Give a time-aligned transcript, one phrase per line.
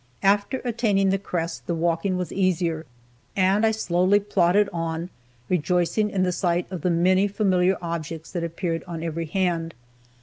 [0.23, 2.87] After attaining the crest, the walking was easier,
[3.35, 5.11] and I slowly plodded on,
[5.47, 9.75] rejoicing in the sight of the many familiar objects that appeared on every hand.